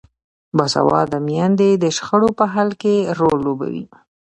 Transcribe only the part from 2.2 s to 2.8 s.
په حل